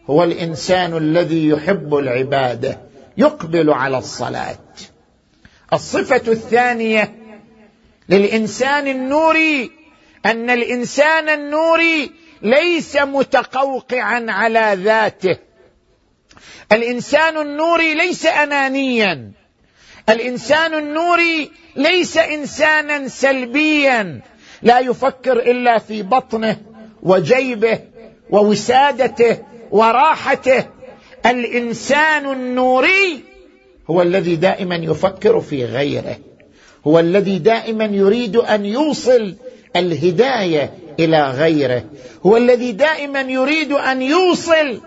هو 0.09 0.23
الإنسان 0.23 0.97
الذي 0.97 1.47
يحب 1.47 1.95
العبادة 1.95 2.79
يقبل 3.17 3.69
على 3.69 3.97
الصلاة. 3.97 4.57
الصفة 5.73 6.31
الثانية 6.31 7.15
للإنسان 8.09 8.87
النوري 8.87 9.71
أن 10.25 10.49
الإنسان 10.49 11.29
النوري 11.29 12.11
ليس 12.41 12.95
متقوقعا 12.95 14.25
على 14.29 14.77
ذاته. 14.83 15.37
الإنسان 16.71 17.37
النوري 17.37 17.93
ليس 17.93 18.25
انانيا. 18.25 19.31
الإنسان 20.09 20.73
النوري 20.73 21.51
ليس 21.75 22.17
انسانا 22.17 23.07
سلبيا. 23.07 24.21
لا 24.61 24.79
يفكر 24.79 25.39
إلا 25.39 25.77
في 25.77 26.03
بطنه 26.03 26.57
وجيبه 27.03 27.79
ووسادته 28.29 29.37
وراحته. 29.71 30.65
الإنسان 31.25 32.31
النوري 32.31 33.23
هو 33.89 34.01
الذي 34.01 34.35
دائما 34.35 34.75
يفكر 34.75 35.41
في 35.41 35.65
غيره. 35.65 36.17
هو 36.87 36.99
الذي 36.99 37.39
دائما 37.39 37.85
يريد 37.85 38.35
أن 38.35 38.65
يوصل 38.65 39.35
الهداية 39.75 40.73
إلى 40.99 41.31
غيره. 41.31 41.83
هو 42.25 42.37
الذي 42.37 42.71
دائما 42.71 43.21
يريد 43.21 43.71
أن 43.71 44.01
يوصل 44.01 44.81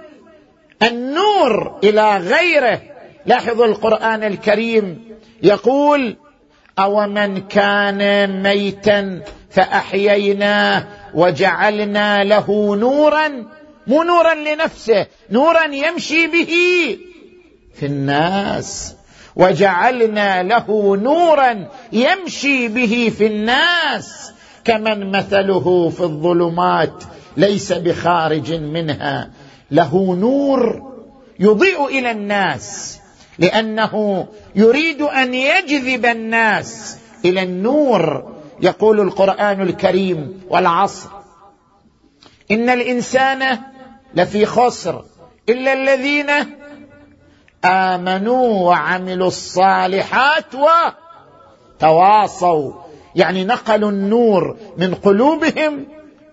النور 0.83 1.79
إلى 1.85 2.17
غيره. 2.17 2.81
لاحظوا 3.27 3.67
القرآن 3.67 4.25
الكريم 4.25 5.05
يقول 5.43 6.17
أومن 6.79 7.41
كان 7.41 8.43
ميتا 8.43 9.23
فأحييناه 9.51 10.87
وجعلنا 11.15 12.25
له 12.25 12.77
نورا 12.77 13.29
مو 13.87 14.03
نورا 14.03 14.35
لنفسه 14.35 15.07
نورا 15.31 15.65
يمشي 15.65 16.27
به 16.27 16.53
في 17.75 17.87
الناس. 17.87 18.95
وجعلنا 19.37 20.43
له 20.43 20.97
نورا 20.97 21.69
يمشي 21.93 22.69
به 22.69 23.13
في 23.19 23.27
الناس. 23.27 24.33
كمن 24.65 25.11
مثله 25.11 25.89
في 25.89 26.01
الظلمات 26.01 27.05
ليس 27.37 27.73
بخارج 27.73 28.53
منها. 28.53 29.31
له 29.71 30.17
نور 30.21 30.83
يضيء 31.41 31.87
إلى 31.87 32.11
الناس 32.11 32.99
لأنه 33.39 34.27
يريد 34.55 35.03
أن 35.03 35.35
يجذب 35.35 36.07
الناس 36.07 36.99
إلى 37.25 37.43
النور. 37.43 38.38
يقول 38.61 39.01
القرآن 39.01 39.63
الكريم 39.63 40.41
والعصر. 40.51 41.09
إن 42.51 42.71
الإنسان 42.71 43.59
لفي 44.15 44.47
خسر 44.47 45.05
إلا 45.49 45.73
الذين 45.73 46.31
آمنوا 47.65 48.69
وعملوا 48.69 49.29
الصالحات 49.29 50.45
وتواصوا. 51.81 52.73
يعني 53.15 53.45
نقلوا 53.45 53.91
النور 53.91 54.57
من 54.77 54.95
قلوبهم 54.95 55.87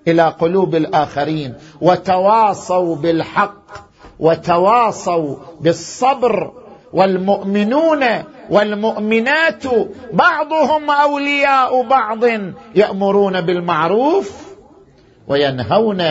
إلى 0.08 0.24
قلوب 0.24 0.76
الآخرين 0.76 1.54
وتواصوا 1.82 2.96
بالحق 2.96 3.66
وتواصوا 4.20 5.36
بالصبر 5.60 6.52
والمؤمنون 6.96 8.06
والمؤمنات 8.50 9.64
بعضهم 10.14 10.92
أولياء 10.92 11.82
بعض 11.82 12.24
يأمرون 12.76 13.42
بالمعروف 13.42 14.32
وينهون 15.28 16.02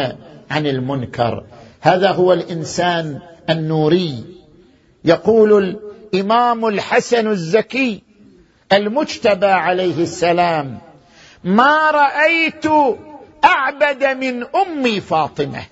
عن 0.51 0.67
المنكر. 0.67 1.45
هذا 1.81 2.11
هو 2.11 2.33
الإنسان 2.33 3.19
النوري. 3.51 4.25
يقول 5.05 5.79
الإمام 6.15 6.67
الحسن 6.67 7.29
الزكي 7.29 8.03
المجتبى 8.73 9.47
عليه 9.47 10.03
السلام 10.03 10.79
ما 11.45 11.91
رأيت 11.91 12.67
أعبد 13.45 14.05
من 14.05 14.47
أمي 14.57 15.01
فاطمة 15.01 15.63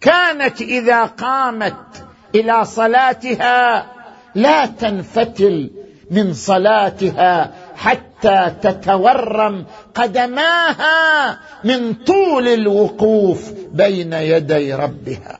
كانت 0.00 0.60
إذا 0.60 1.04
قامت 1.04 2.01
إلى 2.34 2.64
صلاتها. 2.64 3.86
لا 4.34 4.66
تنفتل 4.66 5.70
من 6.10 6.34
صلاتها 6.34 7.52
حتى 7.76 8.52
تتورم 8.62 9.64
قدماها 9.94 11.38
من 11.64 11.94
طول 11.94 12.48
الوقوف 12.48 13.52
بين 13.72 14.12
يدي 14.12 14.74
ربها. 14.74 15.38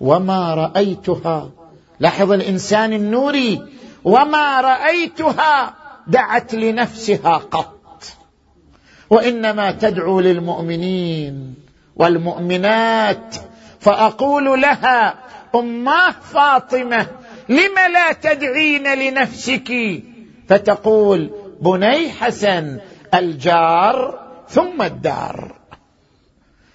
وما 0.00 0.54
رأيتها. 0.54 1.50
لاحظ 2.00 2.32
الإنسان 2.32 2.92
النوري. 2.92 3.62
وما 4.04 4.60
رأيتها 4.60 5.74
دعت 6.06 6.54
لنفسها 6.54 7.36
قط. 7.36 8.04
وإنما 9.10 9.72
تدعو 9.72 10.20
للمؤمنين 10.20 11.54
والمؤمنات 11.96 13.36
فأقول 13.82 14.60
لها 14.60 15.14
اماه 15.54 16.14
فاطمة 16.32 17.06
لم 17.48 17.74
لا 17.92 18.12
تدعين 18.12 18.94
لنفسك؟ 18.94 19.72
فتقول 20.48 21.30
بني 21.60 22.10
حسن 22.10 22.78
الجار 23.14 24.20
ثم 24.48 24.82
الدار. 24.82 25.54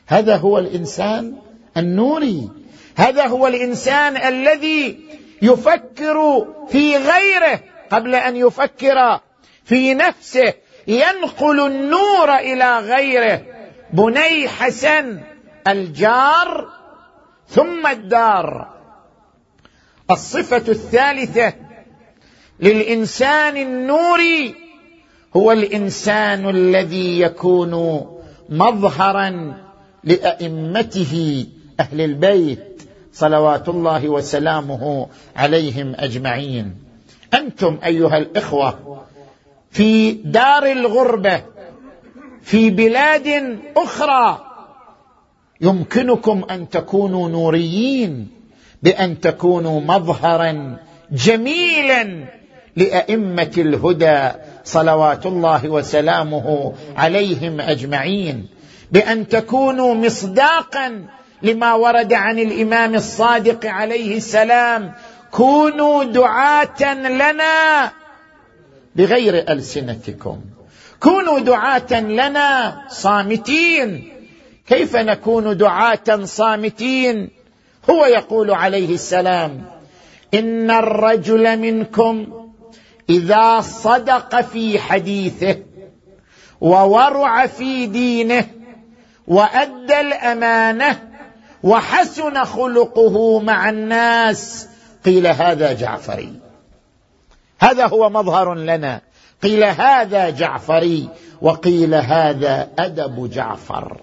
هذا 0.07 0.35
هو 0.37 0.57
الإنسان 0.57 1.35
النوري. 1.77 2.49
هذا 2.95 3.27
هو 3.27 3.47
الإنسان 3.47 4.17
الذي 4.17 4.99
يفكر 5.41 6.47
في 6.69 6.97
غيره 6.97 7.59
قبل 7.91 8.15
أن 8.15 8.35
يفكر 8.35 9.19
في 9.65 9.93
نفسه. 9.93 10.53
ينقل 10.87 11.65
النور 11.65 12.35
إلى 12.35 12.79
غيره. 12.79 13.41
بني 13.93 14.47
حسن 14.47 15.19
الجار 15.67 16.76
ثم 17.49 17.87
الدار. 17.87 18.67
الصفة 20.11 20.63
الثالثة 20.67 21.53
للإنسان 22.59 23.57
النوري 23.57 24.55
هو 25.35 25.51
الإنسان 25.51 26.49
الذي 26.49 27.19
يكون 27.19 28.05
مظهرا 28.49 29.57
لأئمته 30.03 31.45
أهل 31.79 32.01
البيت 32.01 32.81
صلوات 33.13 33.69
الله 33.69 34.09
وسلامه 34.09 35.07
عليهم 35.35 35.95
أجمعين. 35.97 36.75
أنتم 37.33 37.77
أيها 37.85 38.17
الإخوة 38.17 39.03
في 39.71 40.11
دار 40.11 40.71
الغربة 40.71 41.41
في 42.41 42.69
بلاد 42.69 43.59
أخرى 43.77 44.46
يمكنكم 45.61 46.43
أن 46.51 46.69
تكونوا 46.69 47.29
نوريين 47.29 48.27
بأن 48.83 49.19
تكونوا 49.19 49.81
مظهرا 49.81 50.77
جميلا 51.11 52.25
لأئمة 52.75 53.51
الهدى 53.57 54.29
صلوات 54.63 55.25
الله 55.25 55.69
وسلامه 55.69 56.73
عليهم 56.95 57.61
أجمعين. 57.61 58.47
بأن 58.91 59.27
تكونوا 59.27 59.93
مصداقا 59.93 61.05
لما 61.41 61.73
ورد 61.73 62.13
عن 62.13 62.39
الإمام 62.39 62.95
الصادق 62.95 63.65
عليه 63.65 64.17
السلام 64.17 64.91
كونوا 65.31 66.03
دعاة 66.03 66.93
لنا 66.93 67.91
بغير 68.95 69.51
ألسنتكم. 69.51 70.41
كونوا 70.99 71.39
دعاة 71.39 72.01
لنا 72.01 72.77
صامتين. 72.89 74.16
كيف 74.67 74.95
نكون 74.95 75.57
دعاة 75.57 76.23
صامتين؟ 76.23 77.29
هو 77.89 78.05
يقول 78.05 78.51
عليه 78.51 78.93
السلام 78.93 79.65
إن 80.33 80.71
الرجل 80.71 81.59
منكم 81.59 82.27
إذا 83.09 83.61
صدق 83.61 84.41
في 84.41 84.79
حديثه 84.79 85.57
وورع 86.61 87.47
في 87.47 87.85
دينه 87.85 88.45
وأدى 89.27 89.99
الأمانة 89.99 90.99
وحسن 91.63 92.43
خلقه 92.43 93.39
مع 93.39 93.69
الناس 93.69 94.67
قيل 95.05 95.27
هذا 95.27 95.73
جعفري. 95.73 96.33
هذا 97.59 97.87
هو 97.87 98.09
مظهر 98.09 98.53
لنا. 98.55 99.01
قيل 99.43 99.63
هذا 99.63 100.29
جعفري 100.29 101.09
وقيل 101.41 101.95
هذا 101.95 102.69
أدب 102.79 103.29
جعفر. 103.29 103.97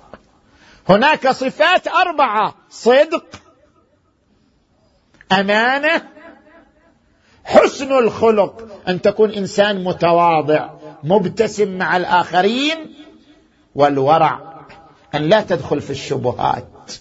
هناك 0.89 1.29
صفات 1.29 1.89
أربعة 1.89 2.55
صدق 2.71 3.25
أمانة 5.33 6.03
حسن 7.45 7.93
الخلق. 7.93 8.69
أن 8.89 9.03
تكون 9.03 9.31
إنسان 9.31 9.85
متواضع 9.85 10.71
مبتسم 11.05 11.79
مع 11.79 11.97
الآخرين 11.97 12.95
والورع. 13.75 14.41
أن 15.15 15.23
لا 15.23 15.41
تدخل 15.41 15.81
في 15.81 15.91
الشبهات. 15.91 16.93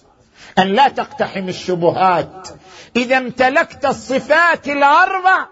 أن 0.58 0.66
لا 0.66 0.88
تقتحم 0.88 1.48
الشبهات. 1.48 2.48
إذا 2.96 3.18
امتلكت 3.18 3.84
الصفات 3.84 4.68
الأربع 4.68 5.46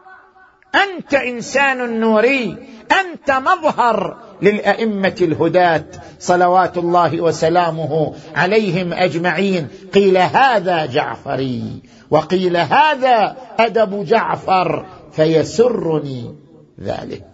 أنت 0.74 1.14
إنسان 1.14 2.00
نوري 2.00 2.68
أنت 3.00 3.30
مظهر. 3.30 4.31
للأئمة 4.42 5.16
الهداة 5.20 5.84
صلوات 6.18 6.78
الله 6.78 7.20
وسلامه 7.20 8.14
عليهم 8.34 8.92
أجمعين. 8.92 9.68
قيل 9.94 10.18
هذا 10.18 10.86
جعفري 10.86 11.82
وقيل 12.10 12.56
هذا 12.56 13.36
أدب 13.58 14.04
جعفر 14.04 14.86
فيسرني 15.12 16.34
ذلك. 16.80 17.24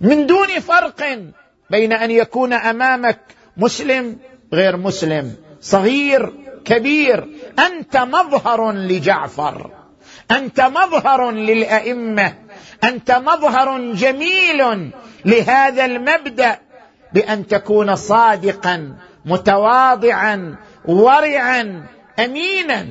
من 0.00 0.26
دون 0.26 0.48
فرق 0.48 1.18
بين 1.70 1.92
أن 1.92 2.10
يكون 2.10 2.52
أمامك 2.52 3.18
مسلم 3.56 4.16
غير 4.52 4.76
مسلم 4.76 5.36
صغير 5.60 6.32
كبير 6.64 7.28
أنت 7.58 7.96
مظهر 7.96 8.72
لجعفر 8.72 9.70
أنت 10.30 10.60
مظهر 10.60 11.30
للأئمة. 11.30 12.34
أنت 12.84 13.10
مظهر 13.10 13.92
جميل 13.92 14.90
لهذا 15.24 15.84
المبدأ 15.84 16.58
بأن 17.12 17.46
تكون 17.46 17.96
صادقا 17.96 18.96
متواضعا 19.24 20.56
ورعا 20.84 21.86
امينا. 22.18 22.86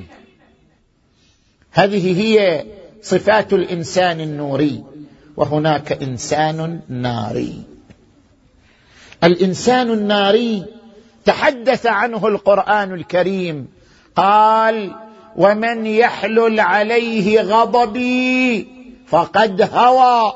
هذه 1.71 2.21
هي 2.21 2.65
صفات 3.01 3.53
الإنسان 3.53 4.21
النوري 4.21 4.83
وهناك 5.37 6.03
إنسان 6.03 6.79
ناري. 6.89 7.63
الإنسان 9.23 9.91
الناري 9.91 10.65
تحدث 11.25 11.85
عنه 11.85 12.27
القرآن 12.27 12.93
الكريم 12.93 13.67
قال 14.15 14.95
ومن 15.35 15.85
يحلل 15.85 16.59
عليه 16.59 17.41
غضبي 17.41 18.76
فقد 19.07 19.69
هوى. 19.73 20.33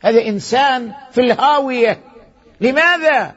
هذا 0.00 0.26
إنسان 0.26 0.92
في 1.12 1.20
الهاوية. 1.20 2.00
لماذا؟ 2.60 3.34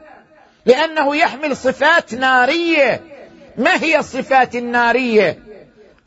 لأنه 0.66 1.16
يحمل 1.16 1.56
صفات 1.56 2.14
نارية. 2.14 3.02
ما 3.58 3.82
هي 3.82 3.98
الصفات 3.98 4.56
النارية؟ 4.56 5.38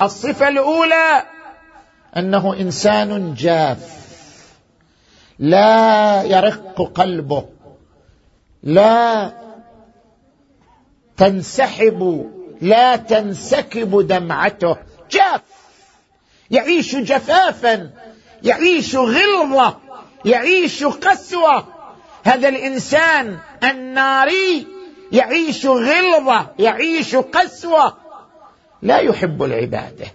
الصفة 0.01 0.47
الأولى 0.47 1.23
أنه 2.17 2.53
إنسان 2.53 3.33
جاف. 3.33 3.99
لا 5.39 6.23
يرق 6.23 6.91
قلبه. 6.95 7.45
لا 8.63 9.31
تنسحب. 11.17 12.31
لا 12.61 12.95
تنسكب 12.95 14.07
دمعته. 14.07 14.77
جاف. 15.11 15.41
يعيش 16.51 16.95
جفافا. 16.95 17.89
يعيش 18.43 18.95
غلظه 18.95 19.77
يعيش 20.25 20.83
قسوة. 20.83 21.67
هذا 22.23 22.49
الإنسان 22.49 23.37
الناري 23.63 24.67
يعيش 25.11 25.65
غلظه 25.65 26.47
يعيش 26.59 27.15
قسوة. 27.15 27.97
لا 28.81 28.97
يحب 28.97 29.43
العبادة. 29.43 30.07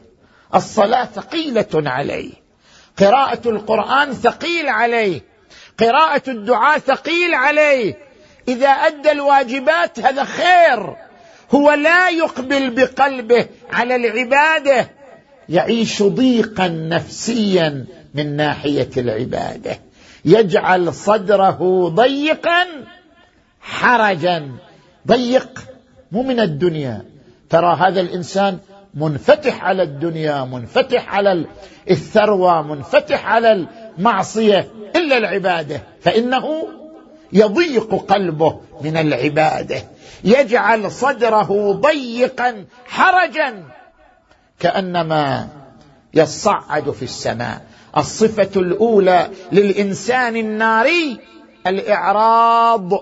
الصلاة 0.55 1.05
ثقيله 1.05 1.91
عليه. 1.91 2.33
قراءة 2.99 3.49
القرآن 3.49 4.13
ثقيل 4.13 4.69
عليه. 4.69 5.23
قراءة 5.81 6.23
الدعاء 6.29 6.79
ثقيل 6.79 7.35
عليه. 7.35 7.99
إذا 8.49 8.69
أدى 8.69 9.11
الواجبات 9.11 10.01
هذا 10.01 10.25
خير. 10.25 10.97
هو 11.55 11.73
لا 11.73 12.09
يقبل 12.09 12.71
بقلبه 12.71 13.47
على 13.73 13.97
العبادة. 13.97 14.91
يعيش 15.49 16.03
ضيقا 16.03 16.69
نفسيا 16.69 17.87
من 18.14 18.37
ناحية 18.37 18.90
العبادة. 18.96 19.79
يجعل 20.24 20.94
صدره 20.94 21.88
ضيقا 21.88 22.66
حرجا. 23.61 24.50
ضيق 25.07 25.61
مو 26.12 26.22
من 26.22 26.40
الدنيا. 26.40 27.05
ترى 27.50 27.77
هذا 27.81 28.00
الإنسان 28.00 28.59
منفتح 28.94 29.64
على 29.64 29.83
الدنيا 29.83 30.44
منفتح 30.44 31.14
على 31.14 31.44
الثروة 31.90 32.62
منفتح 32.62 33.27
على 33.27 33.66
المعصية 33.98 34.68
إلا 34.96 35.16
العبادة. 35.16 35.83
فإنه 36.00 36.68
يضيق 37.33 37.94
قلبه 37.94 38.61
من 38.83 38.96
العبادة. 38.96 39.83
يجعل 40.24 40.90
صدره 40.90 41.72
ضيقا 41.72 42.64
حرجا. 42.87 43.64
كأنما 44.59 45.48
يصعد 46.14 46.90
في 46.90 47.03
السماء. 47.03 47.62
الصفة 47.96 48.61
الأولى 48.61 49.30
للإنسان 49.52 50.37
الناري 50.37 51.20
الإعراض 51.66 52.92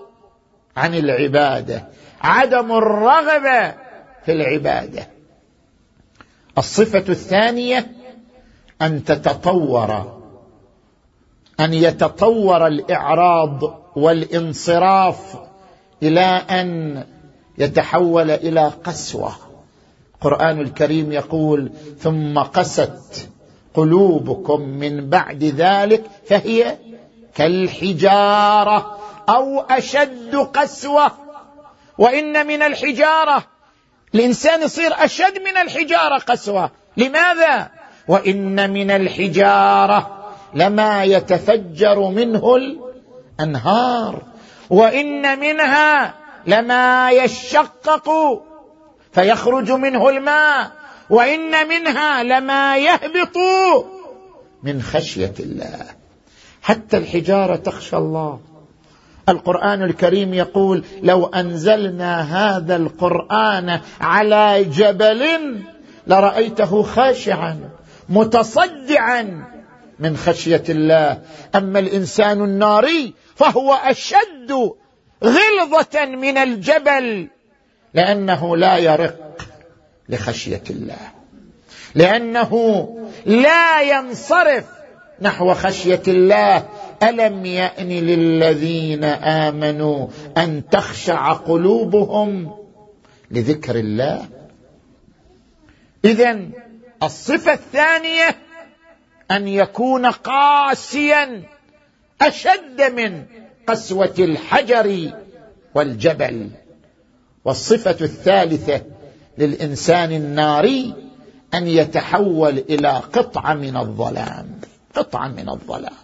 عن 0.76 0.94
العبادة 0.94 1.88
عدم 2.22 2.72
الرغبة 2.72 3.74
في 4.24 4.32
العبادة. 4.32 5.08
الصفة 6.58 7.04
الثانية 7.08 7.92
أن 8.82 9.04
تتطور 9.04 10.20
أن 11.60 11.74
يتطور 11.74 12.66
الإعراض 12.66 13.82
والانصراف 13.96 15.36
إلى 16.02 16.20
أن 16.50 17.04
يتحول 17.58 18.30
إلى 18.30 18.68
قسوة. 18.84 19.32
القران 20.14 20.60
الكريم 20.60 21.12
يقول 21.12 21.72
ثم 21.98 22.38
قست 22.38 23.28
قلوبكم 23.74 24.60
من 24.60 25.10
بعد 25.10 25.44
ذلك 25.44 26.04
فهي 26.26 26.76
كالحجارة 27.34 28.98
أو 29.28 29.60
أشد 29.60 30.36
قسوة. 30.36 31.12
وإن 31.98 32.46
من 32.46 32.62
الحجارة 32.62 33.44
الإنسان 34.14 34.62
يصير 34.62 34.92
أشد 35.04 35.38
من 35.38 35.56
الحجارة 35.56 36.18
قسوة. 36.18 36.70
لماذا؟ 36.96 37.70
وإن 38.08 38.70
من 38.70 38.90
الحجارة 38.90 40.18
لما 40.54 41.04
يتفجر 41.04 42.00
منه 42.08 42.56
الأنهار. 42.56 44.22
وإن 44.70 45.38
منها 45.38 46.14
لما 46.46 47.10
يشقق 47.10 48.10
فيخرج 49.12 49.70
منه 49.70 50.08
الماء. 50.08 50.81
وإن 51.12 51.68
منها 51.68 52.22
لما 52.22 52.78
يهبط 52.78 53.36
من 54.62 54.82
خشية 54.82 55.34
الله. 55.40 55.86
حتى 56.62 56.96
الحجارة 56.96 57.56
تخشى 57.56 57.96
الله. 57.96 58.40
القرآن 59.28 59.82
الكريم 59.82 60.34
يقول 60.34 60.84
لو 61.02 61.26
أنزلنا 61.26 62.20
هذا 62.20 62.76
القرآن 62.76 63.80
على 64.00 64.64
جبل 64.64 65.24
لرأيته 66.06 66.82
خاشعا 66.82 67.70
متصدعا 68.08 69.44
من 69.98 70.16
خشية 70.16 70.64
الله. 70.68 71.22
أما 71.54 71.78
الإنسان 71.78 72.44
الناري 72.44 73.14
فهو 73.36 73.74
أشد 73.74 74.72
غلظة 75.24 76.04
من 76.04 76.36
الجبل 76.36 77.28
لأنه 77.94 78.56
لا 78.56 78.76
يرق. 78.76 79.21
لخشية 80.08 80.62
الله. 80.70 81.10
لأنه 81.94 82.88
لا 83.26 83.82
ينصرف 83.82 84.64
نحو 85.20 85.54
خشية 85.54 86.02
الله. 86.08 86.68
ألم 87.02 87.46
يأن 87.46 87.88
للذين 87.88 89.04
آمنوا 89.04 90.08
أن 90.36 90.62
تخشع 90.70 91.32
قلوبهم 91.32 92.54
لذكر 93.30 93.76
الله؟ 93.76 94.26
اذا 96.04 96.40
الصفة 97.02 97.52
الثانية 97.52 98.36
أن 99.30 99.48
يكون 99.48 100.06
قاسيا 100.06 101.42
أشد 102.22 102.82
من 102.96 103.24
قسوة 103.66 104.14
الحجر 104.18 105.12
والجبل. 105.74 106.50
والصفة 107.44 107.96
الثالثة 108.00 108.80
للإنسان 109.38 110.12
الناري 110.12 110.94
أن 111.54 111.66
يتحول 111.68 112.58
إلى 112.58 112.88
قطعة 112.88 113.54
من 113.54 113.76
الظلام. 113.76 114.60
قطعة 114.96 115.28
من 115.28 115.48
الظلام. 115.48 116.02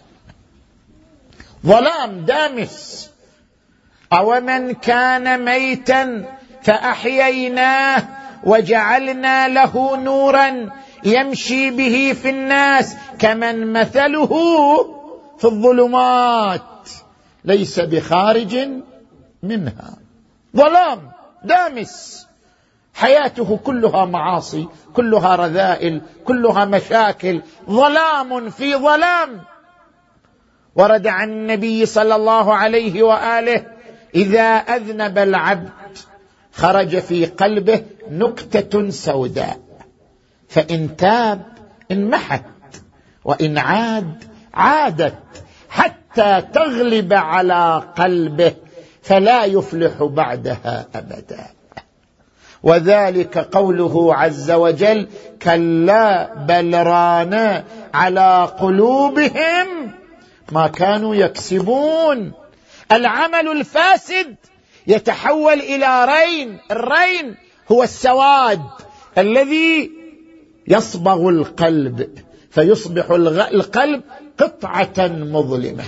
ظلام 1.65 2.25
دامس. 2.25 3.09
أو 4.13 4.39
من 4.41 4.73
كان 4.73 5.45
ميتا 5.45 6.25
فأحييناه 6.63 8.07
وجعلنا 8.43 9.47
له 9.47 9.97
نورا 9.97 10.69
يمشي 11.03 11.69
به 11.71 12.15
في 12.21 12.29
الناس 12.29 12.95
كمن 13.19 13.73
مثله 13.73 14.27
في 15.37 15.45
الظلمات. 15.45 16.89
ليس 17.45 17.79
بخارج 17.79 18.69
منها. 19.43 19.97
ظلام 20.55 21.11
دامس. 21.43 22.28
حياته 22.99 23.59
كلها 23.63 24.05
معاصي 24.05 24.67
كلها 24.93 25.35
رذائل 25.35 26.01
كلها 26.25 26.65
مشاكل 26.65 27.41
ظلام 27.69 28.49
في 28.49 28.75
ظلام. 28.75 29.41
ورد 30.75 31.07
عن 31.07 31.29
النبي 31.29 31.85
صلى 31.85 32.15
الله 32.15 32.55
عليه 32.55 33.03
وآله 33.03 33.65
إذا 34.15 34.41
أذنب 34.41 35.17
العبد 35.17 35.69
خرج 36.53 36.99
في 36.99 37.25
قلبه 37.25 37.83
نكتة 38.09 38.89
سوداء 38.89 39.59
فإن 40.49 40.95
تاب 40.95 41.41
انمحت 41.91 42.43
وإن 43.25 43.57
عاد 43.57 44.23
عادت 44.53 45.23
حتى 45.69 46.41
تغلب 46.53 47.13
على 47.13 47.83
قلبه 47.97 48.53
فلا 49.01 49.45
يفلح 49.45 50.03
بعدها 50.03 50.87
أبدا. 50.95 51.58
وذلك 52.63 53.37
قوله 53.37 54.15
عز 54.15 54.51
وجل 54.51 55.07
كلا 55.41 56.33
بل 56.33 56.73
ران 56.73 57.63
على 57.93 58.49
قلوبهم 58.59 59.91
ما 60.51 60.67
كانوا 60.67 61.15
يكسبون 61.15 62.31
العمل 62.91 63.47
الفاسد 63.47 64.35
يتحول 64.87 65.59
إلى 65.59 66.05
رين 66.05 66.57
الرين 66.71 67.35
هو 67.71 67.83
السواد 67.83 68.61
الذي 69.17 69.91
يصبغ 70.67 71.29
القلب 71.29 72.09
فيصبح 72.51 73.11
القلب 73.11 74.01
قطعة 74.39 75.07
مظلمة. 75.07 75.83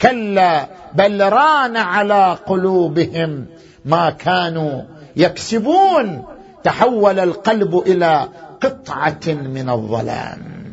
كلا 0.00 0.68
بل 0.94 1.32
ران 1.32 1.76
على 1.76 2.38
قلوبهم 2.46 3.46
ما 3.84 4.10
كانوا 4.10 4.82
يكسبون. 5.16 6.26
تحول 6.64 7.20
القلب 7.20 7.78
إلى 7.78 8.28
قطعة 8.60 9.20
من 9.26 9.70
الظلام. 9.70 10.72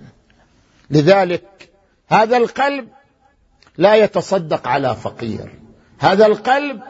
لذلك 0.89 1.69
هذا 2.09 2.37
القلب 2.37 2.87
لا 3.77 3.95
يتصدق 3.95 4.67
على 4.67 4.95
فقير. 4.95 5.51
هذا 5.99 6.25
القلب 6.25 6.81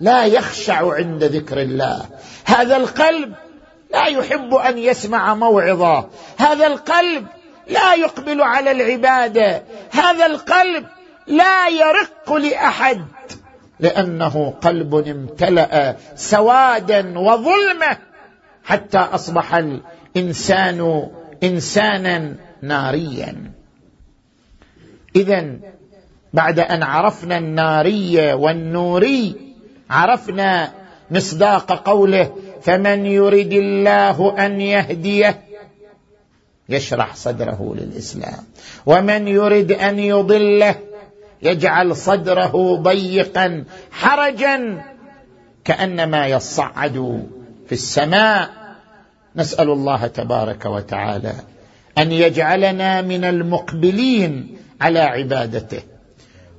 لا 0.00 0.24
يخشع 0.24 0.94
عند 0.94 1.24
ذكر 1.24 1.60
الله. 1.60 2.06
هذا 2.44 2.76
القلب 2.76 3.34
لا 3.92 4.06
يحب 4.06 4.54
أن 4.54 4.78
يسمع 4.78 5.34
موعظة. 5.34 6.08
هذا 6.36 6.66
القلب 6.66 7.26
لا 7.68 7.94
يقبل 7.94 8.42
على 8.42 8.70
العبادة. 8.70 9.62
هذا 9.90 10.26
القلب 10.26 10.86
لا 11.26 11.68
يرق 11.68 12.32
لأحد. 12.32 13.04
لأنه 13.80 14.54
قلب 14.62 14.94
امتلأ 14.94 15.96
سوادا 16.16 17.18
وظلمة 17.18 17.96
حتى 18.64 18.98
أصبح 18.98 19.54
الإنسان 19.54 21.08
إنسانا 21.42 22.34
ناريا. 22.62 23.52
اذا 25.16 25.56
بعد 26.32 26.60
أن 26.60 26.82
عرفنا 26.82 27.38
الناري 27.38 28.32
والنوري 28.32 29.36
عرفنا 29.90 30.72
مصداق 31.10 31.72
قوله 31.72 32.36
فمن 32.62 33.06
يرد 33.06 33.52
الله 33.52 34.46
أن 34.46 34.60
يهديه 34.60 35.40
يشرح 36.68 37.14
صدره 37.14 37.74
للإسلام. 37.78 38.44
ومن 38.86 39.28
يرد 39.28 39.72
أن 39.72 39.98
يضله 39.98 40.74
يجعل 41.42 41.96
صدره 41.96 42.76
ضيقا 42.82 43.64
حرجا 43.90 44.82
كأنما 45.64 46.26
يصعد 46.26 47.26
في 47.66 47.72
السماء. 47.72 48.50
نسأل 49.36 49.70
الله 49.70 50.06
تبارك 50.06 50.66
وتعالى 50.66 51.32
أن 51.98 52.12
يجعلنا 52.12 53.02
من 53.02 53.24
المقبلين 53.24 54.56
على 54.80 54.98
عبادته 54.98 55.82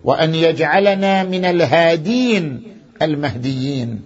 وأن 0.03 0.35
يجعلنا 0.35 1.23
من 1.23 1.45
الهادين 1.45 2.63
المهديين 3.01 4.01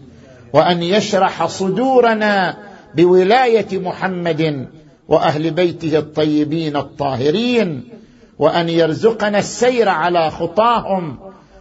وأن 0.54 0.84
يشرح 0.84 1.46
صدورنا 1.46 2.58
بولاية 2.96 3.80
محمد 3.80 4.68
وأهل 5.08 5.52
بيته 5.52 5.98
الطيبين 5.98 6.78
الطاهرين. 6.78 7.84
وأن 8.40 8.70
يرزقنا 8.70 9.40
السير 9.40 9.90
على 9.90 10.32
خطاهم 10.32 11.18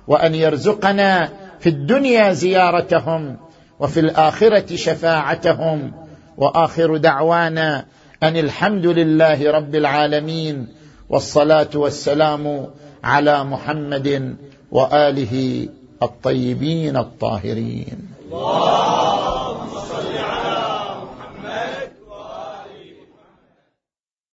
وأن 0.08 0.34
يرزقنا 0.34 1.28
في 1.60 1.68
الدنيا 1.68 2.32
زيارتهم 2.32 3.36
وفي 3.80 4.00
الآخرة 4.00 4.76
شفاعتهم. 4.76 5.92
وآخر 6.36 6.96
دعوانا 6.96 7.84
أن 8.22 8.36
الحمد 8.36 8.86
لله 8.86 9.50
رب 9.50 9.74
العالمين 9.74 10.68
والصلاة 11.08 11.68
والسلام 11.74 12.66
على 13.04 13.44
محمد 13.44 14.36
وآله 14.70 15.68
الطيبين 16.02 16.96
الطاهرين. 16.96 18.08
الله 18.32 19.11